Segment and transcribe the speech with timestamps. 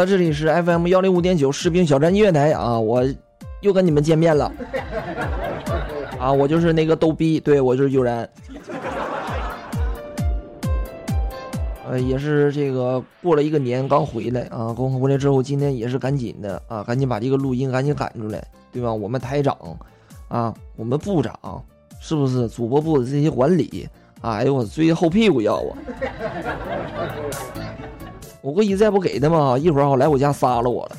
[0.00, 3.04] 了，这里是 FM 幺零五点九士兵小站音乐台啊，我
[3.60, 4.50] 又跟你们见面了
[6.18, 8.26] 啊，我就是那个逗逼，对我就是悠然。
[11.86, 18.90] 呃，也是这个过了一个年刚回来啊，刚回来之后，今天也是赶紧的啊，赶紧把这个录音赶紧赶出来，对吧？
[18.90, 19.54] 我们台长
[20.28, 21.62] 啊，我们部长
[22.00, 23.86] 是不是主播部的这些管理？
[24.22, 25.76] 哎呦我追后屁股要啊！
[28.42, 30.96] 我估计再不给他们，一会儿好来我家杀了我了。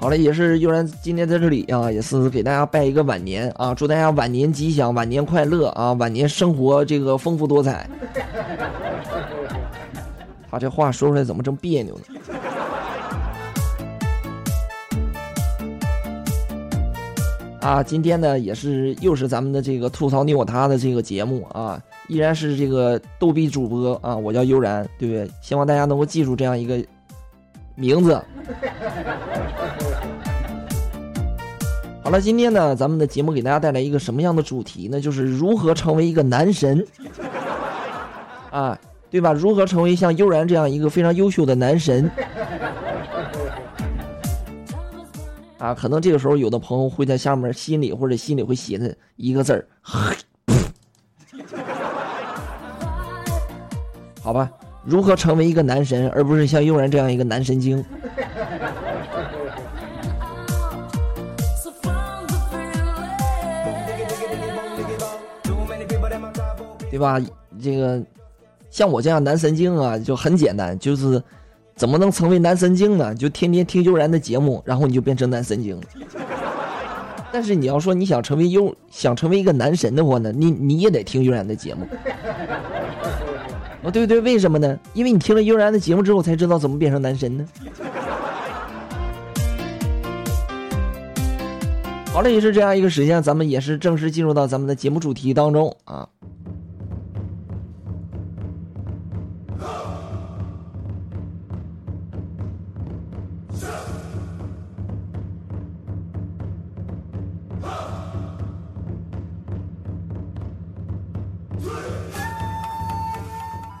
[0.00, 7.88] 好了，也是悠然今天在这里啊，也是给大家拜一个晚年啊，祝大家晚年吉祥，晚年快乐啊，晚年生活这个丰富多彩。
[10.50, 12.02] 他这话说出来怎么这么别扭呢？
[17.60, 21.80] 啊，今天呢也是又是咱们的这个吐槽你我他的这个节目啊。
[22.08, 25.30] 依然是这个逗逼主播啊，我叫悠然，对不对？
[25.40, 26.82] 希望大家能够记住这样一个
[27.74, 28.20] 名字。
[32.02, 34.98] 好了，今天呢，咱们的节目给大家带来一个什么样的主题呢？
[34.98, 36.82] 就是如何成为一个男神
[38.50, 38.78] 啊，
[39.10, 39.34] 对吧？
[39.34, 42.10] 如何成为像悠然这样一个非常优秀的男神
[45.58, 45.74] 啊？
[45.74, 49.68] 可能这个时候有的朋友会在下面心里或者心里会写的一个字儿。
[54.28, 54.50] 好吧，
[54.84, 57.82] 如何成为一个男神，而不是像悠然这样一个男神经？
[66.90, 67.18] 对吧？
[67.58, 68.02] 这个
[68.68, 71.22] 像我这样男神经啊，就很简单，就是
[71.74, 73.14] 怎么能成为男神经呢？
[73.14, 75.80] 就天天听悠然的节目，然后你就变成男神经。
[77.32, 81.86] 但是你要说你想成为优，想成为一个男神的话呢，你你也得听悠然的节目。
[83.82, 84.78] 哦，对对，为什么呢？
[84.92, 87.46] 因为你听了悠然的节目之后，才知道怎么变成男神呢。
[92.12, 96.08] 好了，也是这样一个时间，咱们也是正式进入到咱们的节目主题当中啊。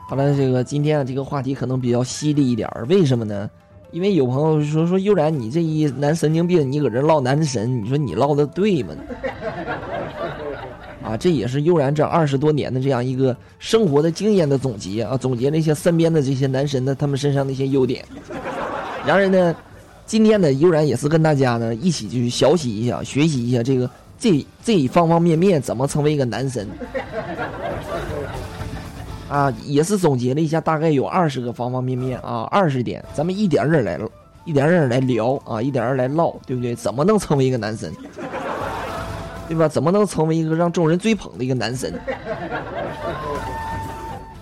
[0.08, 3.50] 好了，这个今天啊，这个话题可能比较犀利一点儿，为什么呢？
[3.90, 8.94] 因为有朋友说说悠然，你这一男神经病，你搁这唠男神，你说你唠的对吗？
[11.02, 18.02] 啊，这也是悠然这二十多年的这样一个生活的经验的总结啊，总结了一些身边的这些男神的他们身上的一些优点。
[19.06, 19.54] 然而呢，
[20.06, 26.66] 今天呢，悠然也是跟大家呢一起去学习一下，学习一下这个这这方方面面怎么成为一个男神。
[29.28, 33.98] 啊，也是总结了一下，大概有二十个方方面面啊，二十点，咱们一点点来，
[34.44, 36.74] 一点点来聊啊，一点点来唠，对不对？
[36.74, 37.92] 怎么能成为一个男神，
[39.46, 39.68] 对吧？
[39.68, 41.92] 怎么能成为一个让众人追捧的一个男神，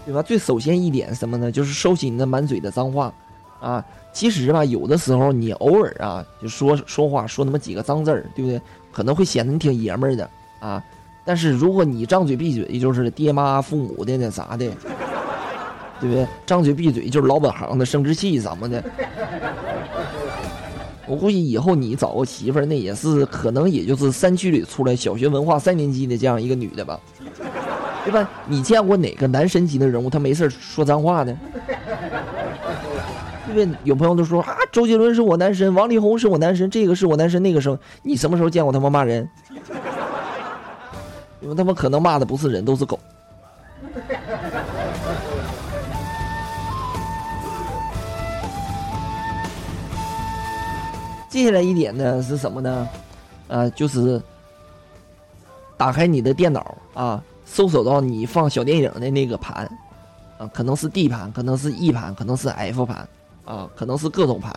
[0.05, 0.23] 对吧？
[0.23, 1.51] 最首先一点什么呢？
[1.51, 3.13] 就是收起你那满嘴的脏话
[3.61, 3.85] 啊。
[4.13, 8.61] 其实吧，有的时候你偶尔啊，就说说话说那么几个脏字儿，对不对？
[8.93, 10.31] 可能会显得你挺爷们儿的
[10.61, 10.83] 啊。
[11.27, 14.71] 但是如果你张嘴闭嘴就是爹妈父母的那啥的，
[16.01, 16.27] 对不对？
[16.47, 18.83] 张嘴闭嘴就是老本行的生殖器什么的，
[21.05, 27.01] 我估计以后你找个媳妇儿，那也是可能也就是山区里出来小学文化三年级的这样一个女的吧，
[28.05, 28.31] 对吧？
[28.47, 31.37] 你见过哪个男神级的人物他没事说脏话的？
[33.47, 33.69] 对不对？
[33.85, 39.29] 有朋友都说啊，周杰伦是我男神，王力宏是我男神，这个是我男神，那个是，你什么时候见过他们骂人？
[41.47, 42.99] 因为他们可能骂的不是人，都是狗。
[51.31, 52.89] 接下来一点呢是什么呢？
[53.47, 54.21] 啊，就是
[55.77, 59.71] 打开你的电脑啊，搜索到你放小电影的那个盘，
[60.39, 63.07] 啊，可能是 D 盘，可能是 E 盘，可能是 F 盘，
[63.45, 64.53] 啊，可能是各种盘，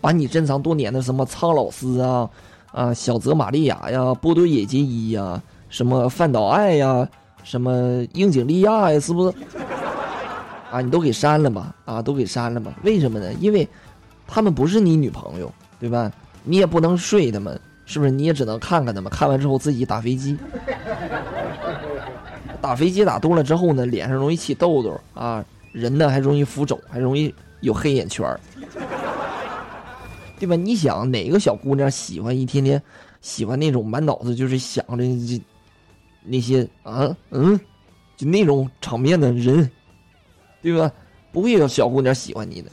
[0.00, 2.28] 把你珍藏多年的什么苍老师啊，
[2.72, 5.40] 啊，小泽玛利亚呀，波多野结衣呀。
[5.72, 7.08] 什么范岛爱呀，
[7.42, 9.36] 什么樱井莉亚呀，是不是？
[10.70, 12.74] 啊，你都给删了吧，啊，都给删了吧。
[12.82, 13.32] 为什么呢？
[13.40, 13.66] 因为，
[14.26, 16.12] 他们不是你女朋友，对吧？
[16.44, 18.10] 你也不能睡他们，是不是？
[18.10, 20.36] 你也只能看看他们，看完之后自己打飞机。
[22.60, 25.42] 打飞机打多了之后呢，脸上容易起痘痘啊，
[25.72, 28.38] 人呢还容易浮肿，还容易有黑眼圈，
[30.38, 30.54] 对吧？
[30.54, 32.80] 你想哪个小姑娘喜欢一天天
[33.22, 35.04] 喜欢那种满脑子就是想着
[36.24, 37.58] 那些啊嗯，
[38.16, 39.70] 就那种场面的人，
[40.60, 40.90] 对吧？
[41.32, 42.70] 不会有小姑娘喜欢你的，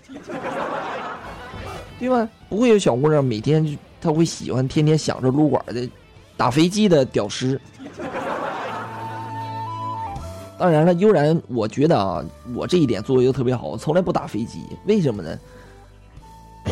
[2.00, 2.28] 对吧？
[2.50, 5.88] 不会有小姑娘每天她会喜欢天天想着撸管的
[6.36, 7.60] 打飞机的屌丝。
[10.58, 12.22] 当然了，悠然，我觉得啊，
[12.54, 14.66] 我这一点做的又特别好，我从来不打飞机。
[14.86, 15.40] 为什么呢？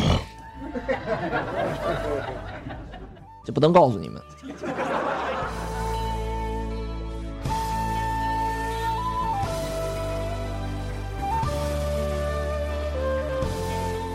[3.46, 4.22] 这不能告诉你们，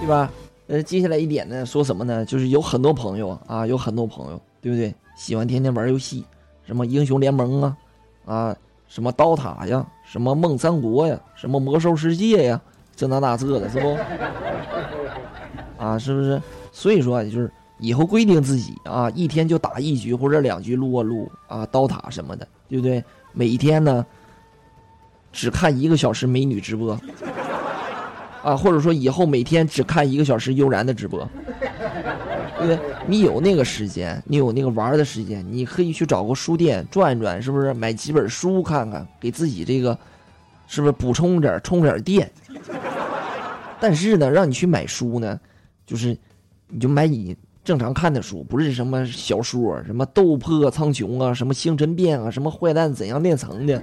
[0.03, 0.29] 对吧？
[0.67, 2.25] 呃，接下来一点呢，说什么呢？
[2.25, 4.93] 就是有很多朋友啊，有很多朋友，对不对？
[5.15, 6.25] 喜欢天天玩游戏，
[6.67, 7.77] 什么英雄联盟啊，
[8.25, 8.57] 啊。
[8.89, 12.61] 什么刀塔呀，什么梦三国呀，什么魔兽世界呀，
[12.95, 13.97] 这那那这的，是不？
[15.83, 16.43] 啊，是不是？
[16.73, 23.03] 所以说，就是以后规定自己啊，一天就打一局或者两局撸啊撸啊，刀塔什么的，对不对？
[23.33, 24.05] 每一天呢，
[25.33, 26.95] 只看一个小时美女直播，
[28.43, 31.29] 啊，或者说以后每天只看一个小时悠然的直播。
[32.59, 32.95] 对不对？
[33.09, 37.75] 你有那个时间，你有那个玩的时间，你可以去找个书店转转，是不是？
[37.75, 39.99] 买几本书看看，给自己这个，
[40.69, 42.31] 是不是补充点充点电？
[43.81, 45.41] 但是呢，让你去买书呢，
[45.85, 46.17] 就是，
[46.69, 53.83] 你就买你正常看的书，不是什么小说，什么斗破苍穹啊，什么星辰变啊，什么坏蛋怎样炼成的，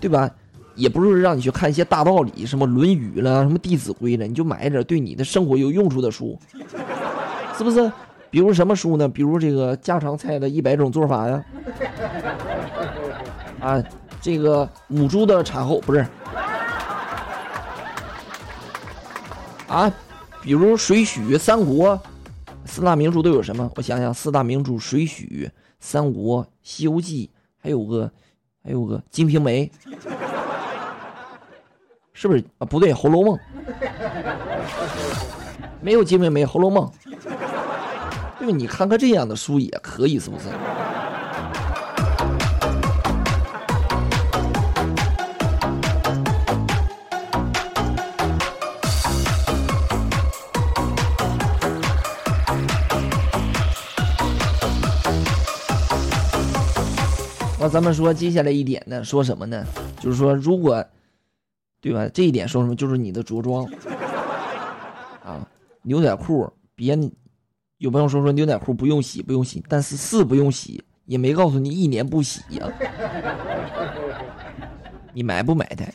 [0.00, 0.28] 对吧？
[0.74, 6.38] 也不是让你去看一些大道理，什么《论语》了，什么《弟子规》了，你就买一点对你的生活有用处的书，
[7.56, 7.90] 是不是？
[8.30, 9.06] 比如什么书呢？
[9.06, 11.44] 比如这个家常菜的一百种做法呀，
[13.60, 13.84] 啊，
[14.22, 16.06] 这个母猪的产后不是
[19.68, 19.92] 啊，
[20.40, 21.94] 比如《水浒》《三国》，
[22.64, 23.70] 四大名著都有什么？
[23.76, 25.28] 我想想，四大名著《水浒》
[25.78, 27.30] 《三国》《西游记》，
[27.62, 28.10] 还有个，
[28.64, 29.70] 还有个《金瓶梅》。
[32.22, 32.64] 是不是啊？
[32.64, 33.36] 不对，《红楼梦》
[35.82, 36.86] 没有金瓶梅，《红楼梦》
[38.38, 38.56] 对吧？
[38.56, 40.44] 你看看这样的书也可以，是不是？
[57.58, 59.02] 那咱们说接下来一点呢？
[59.02, 59.66] 说什么呢？
[59.98, 60.86] 就是说，如果。
[61.82, 62.08] 对吧？
[62.14, 62.74] 这一点说什么？
[62.76, 63.66] 就是你的着装
[65.24, 65.46] 啊，
[65.82, 66.96] 牛仔裤别
[67.78, 72.70] 有朋友说说牛仔裤不用洗，不用洗，但是是不用洗，也没告诉你一年不洗呀。
[75.12, 75.92] 你埋不埋汰？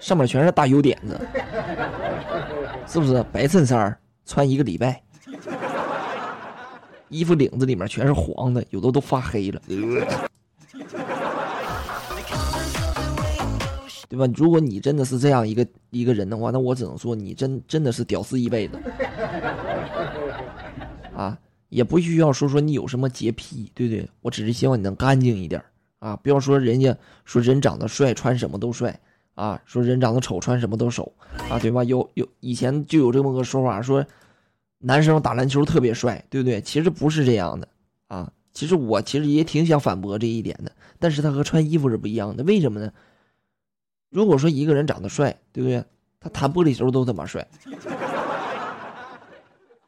[0.00, 1.20] 上面全是大油点子，
[2.86, 3.22] 是不是？
[3.30, 5.02] 白衬衫穿一个礼拜，
[7.08, 9.60] 衣服领子里面全是黄的，有的都发黑了。
[14.16, 14.32] 对吧？
[14.36, 18.80] 如果你真的是这样一个一个人的话，那我只能说你真真的是屌丝一辈子。
[21.14, 24.08] 啊，也不需要说说你有什么洁癖，对不对？
[24.22, 25.62] 我只是希望你能干净一点
[25.98, 26.16] 啊！
[26.16, 28.98] 不要说人家说人长得帅穿什么都帅
[29.34, 31.12] 啊，说人长得丑穿什么都丑
[31.50, 31.84] 啊，对吧？
[31.84, 34.04] 有有以前就有这么个说法，说
[34.78, 36.60] 男生打篮球特别帅，对不对？
[36.60, 37.68] 其实不是这样的
[38.08, 38.32] 啊。
[38.52, 42.92] 其实我其实也挺想反驳这一点的，但是他和穿衣服是不一样的，为什么呢？
[44.10, 45.84] 如果说一个人长得帅，对不对？
[46.18, 47.46] 他弹玻璃球都他妈帅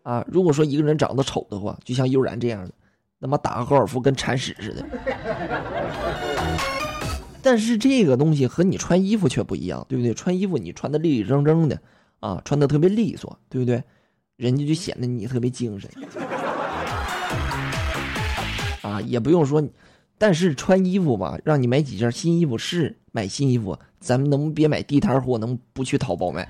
[0.03, 0.25] 啊！
[0.29, 2.73] 如果说一个人长得丑的话，就像悠然这样的，
[3.21, 4.87] 他妈打个高尔夫跟铲屎似的。
[7.43, 10.13] 但是这个东西和你穿衣服却不一样，对不对？
[10.15, 11.81] 穿衣服你穿的立立正正的
[12.21, 13.83] 啊，穿的特别利索，对不对？
[14.37, 15.91] 人家就显得你特别精神
[18.83, 19.67] 啊，也不用说。
[20.19, 26.49] 但是穿衣服吧，让你买几件新衣服是买新衣服，咱们能别买地摊货，能不去淘宝买？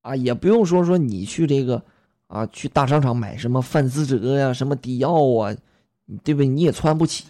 [0.00, 1.82] 啊，也不用说说你去这个，
[2.26, 5.54] 啊，去大商场买什么范思哲呀，什么迪奥啊，
[6.24, 6.46] 对不对？
[6.46, 7.24] 你也穿不起。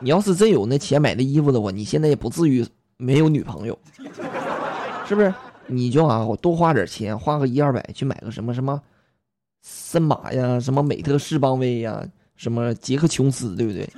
[0.00, 2.66] 你要是真有那钱买的衣服的话，你现在也不至于
[2.96, 3.78] 没有女朋友，
[5.06, 5.32] 是不是？
[5.66, 8.80] 你就啊，我多花点钱，花个一二百去买个什么什么。
[9.60, 12.06] 森马呀，什么美特斯邦威呀，
[12.36, 13.90] 什么杰克琼斯，对不对？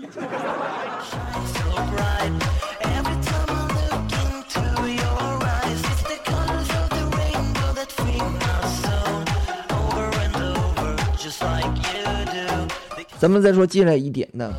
[13.19, 14.55] 咱们再说进来一点呢，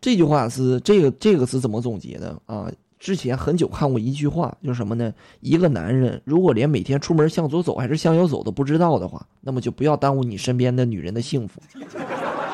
[0.00, 2.70] 这句话是这个这个是怎么总结的啊？
[3.00, 5.12] 之前很久看过一句话，就是什么呢？
[5.40, 11.60] 一个男人如果连每天出门向左走还是向右走都不知道的话，那么就不要耽误你身边的女人的幸福。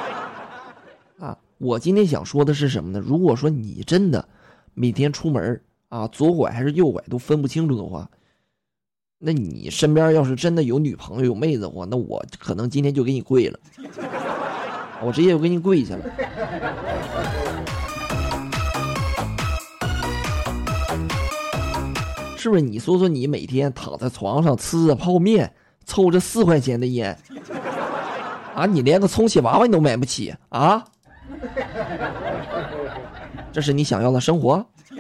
[1.21, 2.99] 啊，我今天想说的是什么呢？
[2.99, 4.27] 如果说你真的
[4.75, 8.09] 每天出门啊，左拐还是右拐都分不清楚的话，
[9.19, 13.59] 那你身边要是真的有女朋友有妹子的话，那我可能今天就给你跪了。
[15.03, 16.05] 我直接就给你跪下了。
[22.37, 22.61] 是不是？
[22.61, 25.53] 你说说，你每天躺在床上吃着泡面，
[25.85, 27.19] 抽着四块钱的烟，
[28.55, 30.85] 啊，你连个充气娃娃你都买不起啊？
[33.52, 34.64] 这是你想要的生活，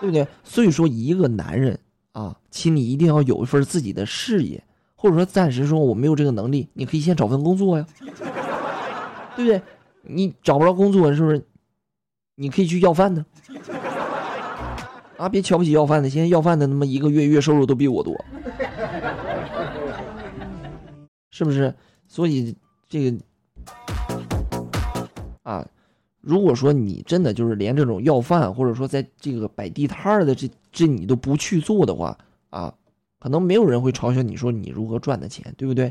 [0.00, 0.26] 对不对？
[0.44, 1.78] 所以说，一个男人
[2.12, 4.62] 啊，请你一定要有一份自己的事业，
[4.94, 7.86] 或者说暂时说我没有这个能力，你可以先找份工作呀。
[9.36, 9.62] 对不对？
[10.02, 11.44] 你找不着工作是不是？
[12.34, 13.24] 你可以去要饭的，
[15.16, 16.08] 啊，别瞧不起要饭的。
[16.08, 18.16] 现在要饭的他妈一个月月收入都比我多，
[21.30, 21.74] 是不是？
[22.06, 22.56] 所以
[22.88, 23.18] 这个
[25.42, 25.66] 啊，
[26.28, 32.14] 如果说你真的就是连这种要饭，或者说在这个摆地摊的这这你都不去做的话
[32.50, 32.74] 啊，
[33.18, 35.90] 可能没有人会嘲笑你说你如何赚的钱，对不对？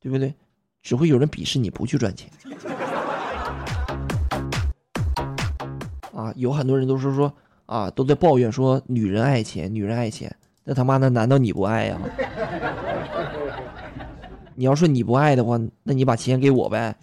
[0.00, 0.34] 对不对？
[0.82, 2.28] 只会有人鄙视你不去赚钱。
[6.12, 7.32] 啊，有很多人都是说
[7.66, 10.34] 啊，都在抱怨说女人爱钱，女人爱钱。
[10.64, 11.96] 那他妈的，难道你不爱呀？
[14.56, 16.96] 你要说你不爱的话，那你把钱给我呗。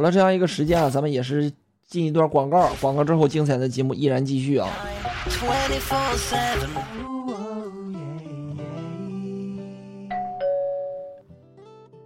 [0.00, 1.52] 好了，这样一个时间啊，咱们也是
[1.86, 4.66] 进一段广告，广告之后精彩的节目依然继续啊。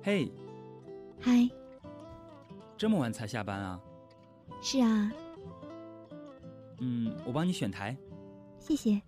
[0.03, 0.29] 嘿，
[1.21, 1.49] 嗨，
[2.77, 3.81] 这么晚才下班啊？
[4.61, 5.13] 是啊，
[6.81, 7.97] 嗯，我帮你选台。
[8.59, 9.01] 谢谢。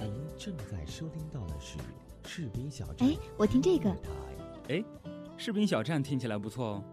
[0.00, 1.76] 您正在收听到的是
[2.24, 3.08] 士兵小站。
[3.08, 3.90] 哎，我听这个，
[4.68, 4.84] 哎，
[5.36, 6.84] 士兵小站听起来不错哦。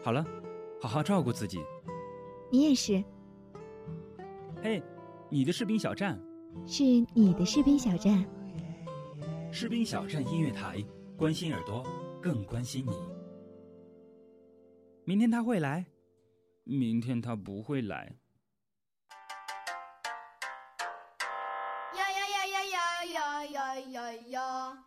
[0.00, 0.24] 好了，
[0.80, 1.60] 好好照顾自己。
[2.50, 3.02] 你也是，
[4.62, 4.82] 嘿，
[5.28, 6.18] 你的士兵小站，
[6.66, 6.82] 是
[7.14, 8.24] 你的士兵小站。
[9.52, 10.82] 士兵小站音乐台，
[11.16, 11.84] 关心耳朵，
[12.22, 12.92] 更关心你。
[15.04, 15.84] 明天他会来，
[16.64, 18.14] 明天他不会来。
[21.94, 24.84] 呀呀呀呀呀呀呀呀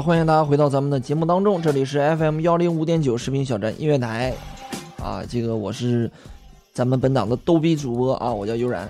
[0.00, 4.34] 欢迎大家回到咱们的节目当中，这里是 FM 幺零五点九视频小站音乐台，
[5.02, 6.10] 啊，这个我是
[6.72, 8.88] 咱们本档的逗逼主播啊，我叫悠然。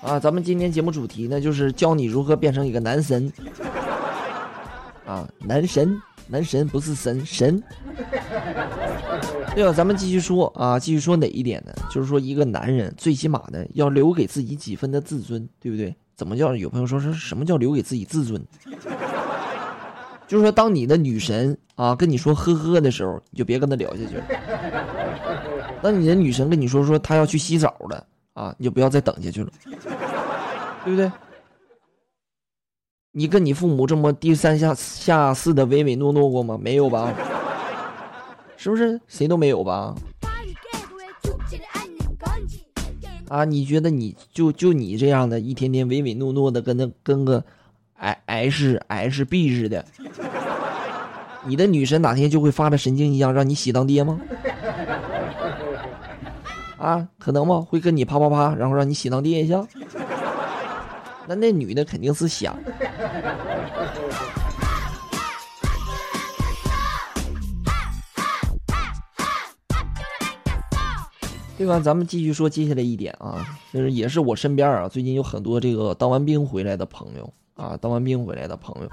[0.00, 3.30] 啊，咱们今天节目主题呢，就是教你如何变成一个男神。
[5.04, 7.62] 啊，男神，男神不是神神。
[9.54, 11.72] 对了，咱们继续说啊，继续说哪一点呢？
[11.90, 15.94] 就是说，一个男人最起码呢，要留给自己几分的自尊，对不对？
[16.16, 16.56] 怎么叫？
[16.56, 18.42] 有朋友说是什么叫留给自己自尊？
[20.26, 24.24] 就是说，当你的女神啊跟你说呵呵的时候，你就别跟她聊下去了。
[25.82, 29.50] 当你的女神跟你说说她要去洗澡了啊，你就不要再等下去了，
[30.84, 31.12] 对不对？
[33.12, 36.58] 你跟你父母这么低三下下四的唯唯诺诺过吗？
[36.60, 37.14] 没有吧？
[38.56, 39.00] 是不是？
[39.06, 39.94] 谁都没有吧？
[43.28, 47.42] 啊，你觉得你就就你这样的，一天天唯唯诺诺的，跟那跟个
[47.94, 49.84] I H H B 似的，
[51.44, 54.20] 你的女神哪天就会发着神经一样让你喜当爹吗？
[56.78, 57.66] 啊，可能吗？
[57.68, 59.66] 会跟你啪啪啪，然后让你喜当爹一下？
[61.26, 62.56] 那那女的肯定是想。
[71.56, 71.80] 对吧？
[71.80, 78.90] 咱们继续说接下来一点啊，就是也是我身边啊，最近有很多这个当完兵回来的朋友啊，当完兵回来的朋友，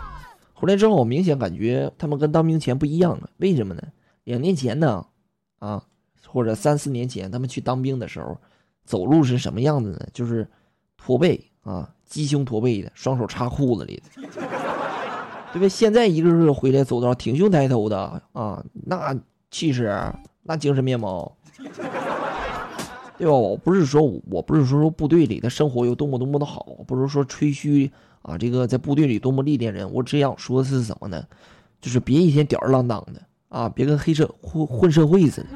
[0.54, 3.30] 回来之后，我明显感觉他们跟当兵前不一样了。
[3.38, 3.84] 为什么呢？
[4.24, 5.06] 两年前呢，
[5.60, 5.84] 啊，
[6.28, 8.38] 或者三四年前，他们去当兵的时候，
[8.86, 10.08] 走路是什么样子呢？
[10.14, 10.48] 就是
[10.96, 14.22] 驼背啊，鸡胸驼背的，双手插裤子里的，
[15.52, 15.68] 对吧？
[15.68, 19.14] 现在一个个回来走道挺胸抬头的啊，那
[19.52, 19.94] 气势，
[20.44, 21.36] 那精神面貌。
[23.18, 23.34] 对吧？
[23.34, 27.92] 我不是说，我不是说说部队里的生活有多么多么的好，不是说吹嘘
[28.22, 29.92] 啊，这个在部队里多么历练人。
[29.94, 31.26] 我只想说的是什么呢？
[31.80, 35.48] 就是别一天吊儿郎当的啊，别跟黑社混混社会似的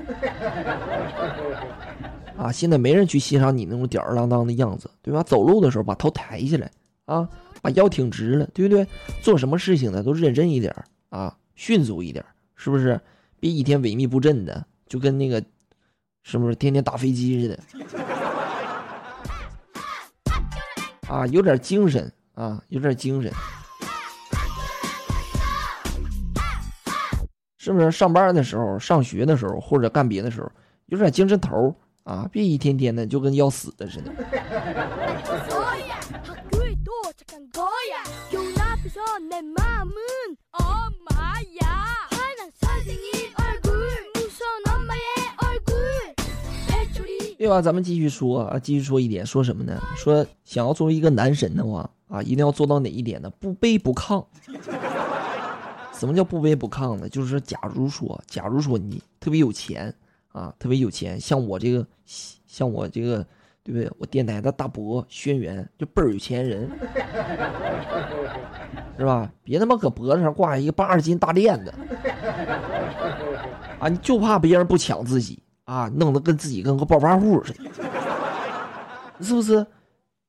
[2.38, 2.52] 啊！
[2.52, 5.24] 现在没人去欣赏你那种吊儿郎当的样子，对吧？
[5.24, 6.70] 走路的时候把头抬起来
[7.06, 7.28] 啊，
[7.62, 8.86] 把腰挺直了，对不对？
[9.22, 10.76] 做什么事情呢都认真一点
[11.10, 12.24] 啊，迅速一点，
[12.56, 13.00] 是不是？
[13.40, 15.44] 别一天萎靡不振的，就跟那个。
[16.30, 17.58] 是不是天天打飞机似的？
[21.08, 23.32] 啊，有点精神啊，有点精神。
[27.58, 30.52] 是不是上班的时候、上学的时候或者干别的时候，
[30.88, 32.28] 有点精神头啊？
[32.30, 34.12] 别一天天的就跟要死的似的。
[47.38, 47.62] 对吧？
[47.62, 49.80] 咱们继续说啊，继续说一点，说什么呢？
[49.96, 53.32] 说想要作为一个男神的话啊，一定要做到哪一点呢？
[53.40, 54.26] 不卑不亢。
[55.94, 57.08] 什么叫不卑不亢呢？
[57.10, 59.94] 就是，假如说，假如说你特别有钱
[60.30, 61.86] 啊，特别有钱，像我这个，
[62.46, 63.26] 像我这个，
[63.64, 63.92] 对不对？
[63.98, 66.70] 我电台的大伯轩辕就倍儿有钱人，
[68.98, 69.32] 是吧？
[69.44, 71.74] 别他妈搁脖子上挂一个八十斤大链子，
[73.80, 77.60] 啊，你就怕别人不抢自己啊，弄得跟自己跟个暴发户似的，
[79.20, 79.68] 是不是？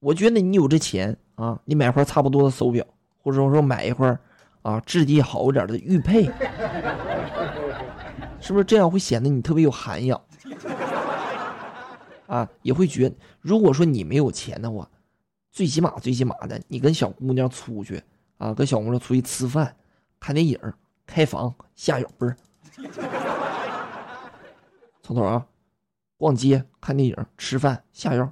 [0.00, 2.84] 我觉得你有这钱啊，你买块差不多的手表，
[3.22, 4.18] 或者说买一块
[4.62, 6.24] 啊质地好一点的玉佩，
[8.40, 10.20] 是不是这样会显得你特别有涵养？
[12.26, 14.88] 啊，也会觉如果说你没有钱的话，
[15.52, 18.02] 最起码最起码的，你跟小姑娘出去
[18.38, 19.76] 啊，跟小姑娘出去吃饭、
[20.18, 20.58] 看电影、
[21.06, 22.34] 开房、下油不是？
[25.08, 25.46] 从头啊，
[26.18, 28.30] 逛街、看电影、吃饭、下药，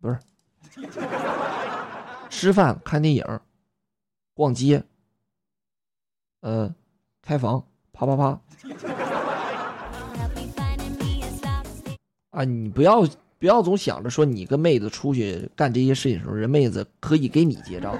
[0.00, 0.18] 不是？
[2.28, 3.24] 吃饭、看电影、
[4.34, 4.82] 逛街，
[6.40, 6.74] 呃，
[7.22, 8.40] 开房，啪啪啪。
[12.30, 13.02] 啊，你不要
[13.38, 17.96] 不要总想着说你跟妹子出去干这些事情的时候，人妹子可以给你结账。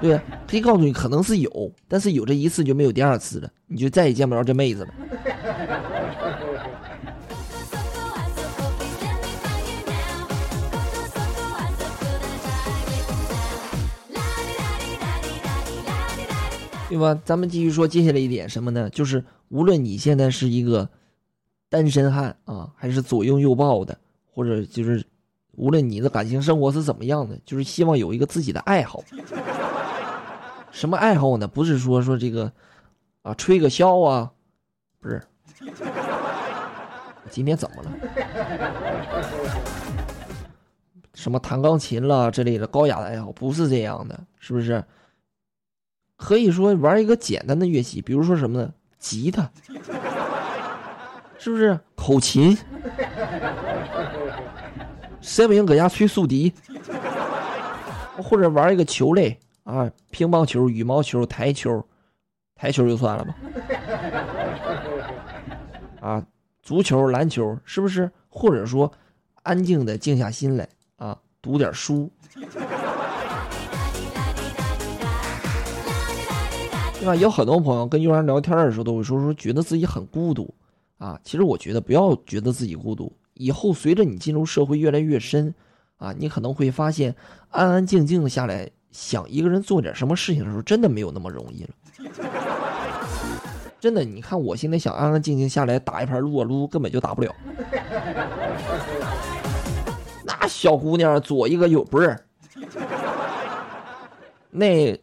[0.00, 4.94] 对，可以告诉你可能是有，但是有这一次就没有第二次了，你就再也见不着这妹子了。
[16.90, 17.16] 对吧？
[17.24, 18.90] 咱们继续说接下来一点什么呢？
[18.90, 20.88] 就是无论你现在是一个
[21.68, 23.96] 单身汉啊，还是左拥右抱的，
[24.32, 25.06] 或者就是
[25.52, 29.04] 无论你的感情生活是怎么样的，就是希望有一个自己的爱好。
[30.72, 31.46] 什么爱好呢？
[31.46, 32.50] 不是说说这个
[33.22, 34.32] 啊，吹个箫啊，
[34.98, 35.22] 不是。
[37.30, 37.92] 今天怎么了？
[41.14, 44.84] 什么弹钢琴啦之类的高雅的爱好，不是这样的，是不是？
[46.20, 48.70] 可以说玩一个简单的乐器，比如说什么呢？
[48.98, 49.50] 吉他，
[51.38, 51.80] 是不是？
[51.96, 52.56] 口琴，
[55.22, 56.52] 谁不行搁家吹竖笛？
[58.18, 61.82] 或者玩一个球类啊，乒乓球、羽毛球、台球，
[62.54, 63.34] 台球就算了吧。
[66.02, 66.22] 啊，
[66.62, 68.10] 足球、篮球，是不是？
[68.28, 68.92] 或者说，
[69.42, 72.10] 安静的静下心来啊，读点书。
[77.00, 77.16] 对吧？
[77.16, 80.54] 有很多朋友跟悠然聊天的时候都会说说，觉得自己很孤独
[80.98, 81.18] 啊。
[81.24, 85.54] 其实我觉得不要觉得自己孤独，以后随着你进入社会越来越深
[85.96, 87.16] 啊，你可能会发现，
[87.48, 91.70] 安安静静的下来想一个人做点什么事情的时候，真的没有那么容易了。
[93.80, 97.34] 真的，你看我现在想安安静静下来打一盘撸啊撸，根本就打不了。
[100.22, 102.14] 那小姑娘左一个右不是，
[104.50, 105.00] 那。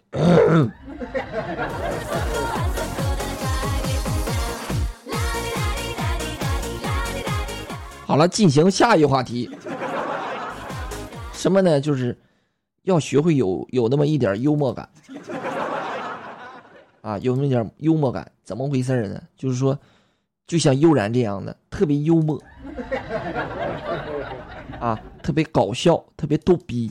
[8.07, 9.49] 好了，进行下一话题。
[11.33, 11.81] 什么呢？
[11.81, 12.17] 就是
[12.83, 14.87] 要学会有有那么一点幽默感
[17.01, 18.31] 啊，有那么一点幽默感。
[18.45, 19.21] 怎么回事呢？
[19.35, 19.77] 就是说，
[20.47, 22.41] 就像悠然这样的，特别幽默
[24.79, 26.89] 啊，特别搞笑，特别逗逼。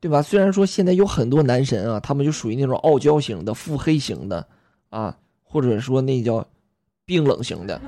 [0.00, 0.22] 对吧？
[0.22, 4.48] 虽然说现在有很多男神啊，他们就属于那种傲娇型的、腹黑型的
[4.88, 6.46] 啊，或者说那叫
[7.06, 7.78] 冰冷型的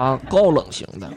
[0.00, 1.12] 啊，高冷型的，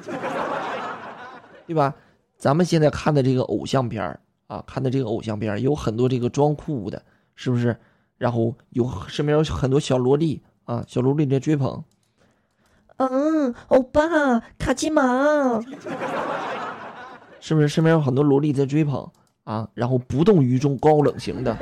[1.65, 1.95] 对吧？
[2.37, 7.01] 咱们现在看的这个偶像片儿啊，看的这个偶像片儿有很多这个装酷的，
[7.33, 7.77] 是不是？
[8.17, 11.81] 然后有身边有很多小萝莉啊，小萝莉在追捧，
[12.97, 14.01] 嗯，欧巴，
[14.57, 15.61] 卡其马，
[17.39, 17.69] 是不是？
[17.69, 19.09] 身边有很多萝莉在追捧
[19.45, 21.57] 啊，然后不动于衷、高冷型的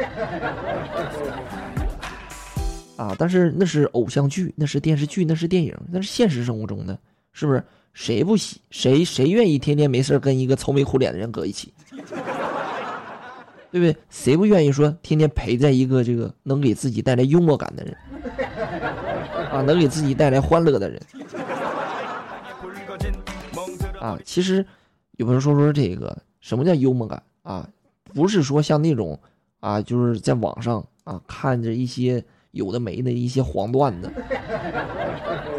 [2.97, 3.15] 啊。
[3.19, 6.99] 但是那是偶像剧，那是电视剧，那是电影，那是现实生活中的，
[7.33, 7.63] 是不是？
[7.93, 8.61] 谁不喜？
[8.69, 11.73] 谁谁愿意天天没事跟一个愁眉苦脸的人搁一起？
[13.71, 13.95] 对不对？
[14.09, 17.95] 谁不愿意说天天陪在一个这个能给自己带来幽默感的人
[19.51, 21.01] 啊，能给自己带来欢乐的人
[23.99, 24.17] 啊？
[24.25, 24.65] 其实
[25.17, 27.67] 有朋友说说这个什么叫幽默感啊？
[28.13, 29.19] 不是说像那种
[29.59, 34.11] 啊，就是在网上啊看着一些有的没的一些黄段子，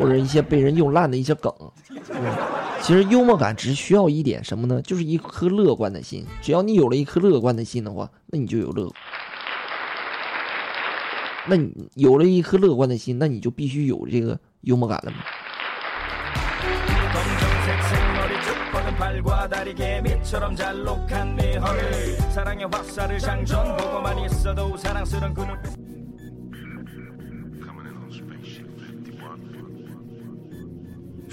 [0.02, 1.52] 或者一些被人用烂的一些梗。
[2.10, 2.36] 嗯
[2.82, 4.82] 其实幽默感只需要一点什么呢？
[4.82, 6.26] 就是一颗乐观的心。
[6.40, 8.90] 只要你有了一颗乐观的心的话，那你就有乐。
[11.46, 15.18] 那你有了一颗乐观的心，那你就必须有这个幽默感了嘛。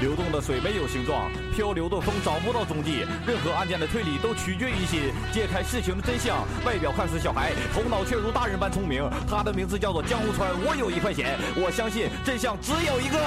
[0.00, 3.04] 流动的水没有形状，漂流的风找不到踪迹。
[3.26, 6.38] 任何案件的推理都取决于心，揭开事情的真相。
[6.64, 9.06] 外表看似小孩，头脑却如大人般聪明。
[9.28, 10.50] 他的名字叫做江户川。
[10.64, 13.18] 我有一块钱，我相信真相只有一个。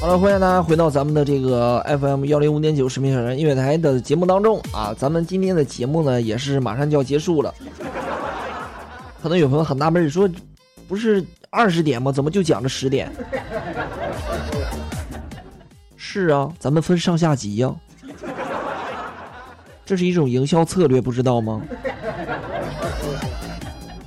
[0.00, 4.92] 好了，欢迎大家回到咱们的这个 FM 幺零五点九视频小站音乐台的节目当中啊！
[4.98, 7.54] 咱们今天的节目呢，也是马上就要结束了。
[9.22, 10.28] 可能有朋友很纳闷，说
[10.92, 12.12] 不是二十点吗？
[12.12, 13.10] 怎么就讲了十点？
[15.96, 17.74] 是啊，咱们分上下集呀、
[19.86, 21.62] 这是一种营销策略，不知道吗？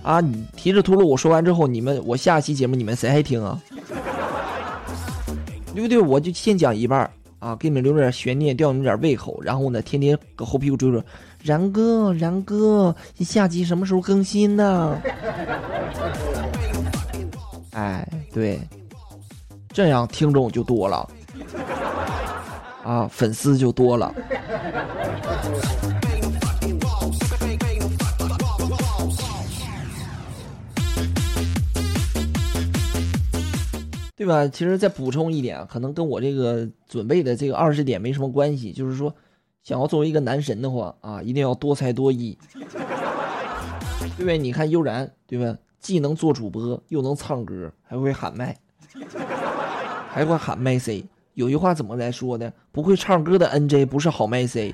[0.03, 3.59] 啊，你提着秃噜，我说完之后，你们我下期节目你们谁还听啊？
[5.73, 5.97] 对不对？
[5.97, 11.03] 我就先讲一半儿啊，给你们留点悬念，吊你们点胃口，然后呢，天天搁后屁股追着，
[11.41, 15.01] 然哥，然哥，下集什么时候更新呢？
[17.75, 18.61] 哎，对，
[19.67, 21.09] 这样听众就多了，
[22.83, 24.15] 啊，粉丝就多了。
[34.15, 34.47] 对吧？
[34.47, 39.13] 其实再补充一点，可能跟我这个准备的这个二十点没什么关系，就是说，
[39.63, 42.63] 想要作为一个男神的话啊，一定要多才多艺，对
[44.17, 44.37] 不对？
[44.37, 45.59] 你看悠然，对吧？
[45.85, 48.57] 既能做主播，又能唱歌，还会喊麦，
[50.09, 51.05] 还会喊麦 C。
[51.35, 52.51] 有句话怎么来说的？
[52.71, 54.73] 不会唱歌的 NJ 不是好麦 C，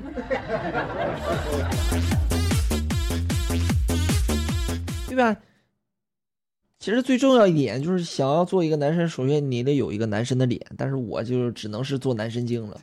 [5.10, 5.36] 对吧？
[6.80, 12.80] 其实最重要一点就是想要做一个男神，首先你得有一个男神的脸，但是我就只能是做男神经了。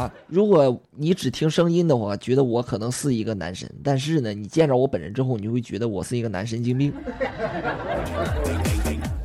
[0.00, 6.90] 啊，如果你只听声音的话，觉得我可能是一个男神，但是呢，你见着我本人之后，你会觉得我是一个男神经病。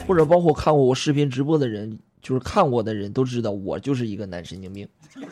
[0.05, 4.85] 或者包括看过我视频直播的人，就是看过的人都知道我就是一个男神经病。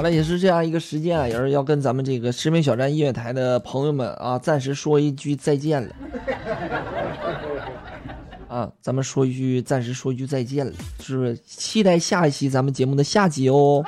[0.00, 5.94] 好了，也是这样一个时间啊，也是要跟咱们这个士兵小站音乐台的朋友们啊，暂时说一句再见了。
[8.48, 11.36] 啊，咱们说一句，暂时说一句再见了，是不是？
[11.44, 13.84] 期待下一期咱们节目的下集哦。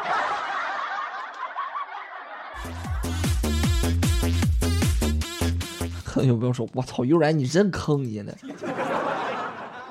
[6.16, 8.35] 有朋友说：“我操，悠然你真坑你呢，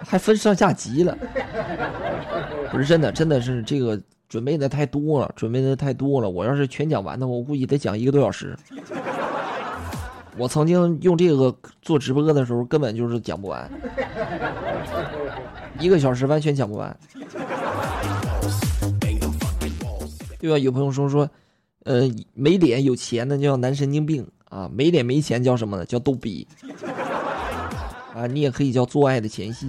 [0.05, 1.17] 还分上下集了。
[2.71, 3.99] 不是真的，真的是这个
[4.31, 6.29] 准备的太多了，准备的太多了。
[6.29, 8.57] 我要是全讲完的话，我估计得讲一个多小时。
[10.37, 13.69] 我曾经用这个做直播的时候，根本就是讲不完，
[15.81, 16.97] 一个小时完全讲不完，
[20.39, 20.57] 对吧？
[20.57, 21.29] 有朋友说说，
[21.83, 25.85] 呃，没脸有钱的叫男神经病啊，没脸没钱叫什么呢？
[25.85, 26.47] 叫逗逼
[28.15, 29.67] 啊，你也可以叫做爱的前戏。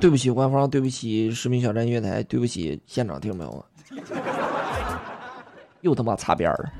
[0.00, 4.04] 对不起官方，对不起市民小站月台，对不起现场听众朋友们，
[5.80, 6.70] 又他妈擦边了。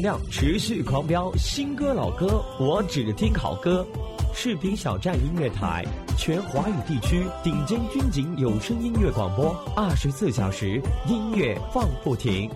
[0.00, 3.86] 量持续狂飙，新歌老歌我只听好歌。
[4.34, 5.84] 视频小站音乐台，
[6.18, 12.50] 全华语地区顶尖军警有声音乐广播，二十四小时音乐放不停。